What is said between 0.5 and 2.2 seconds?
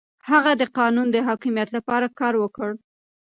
د قانون د حاکميت لپاره